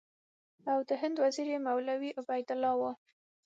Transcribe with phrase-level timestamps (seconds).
[0.71, 2.81] او د هند وزیر یې مولوي عبیدالله و.